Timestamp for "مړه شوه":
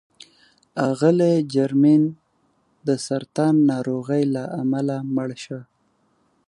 5.15-5.61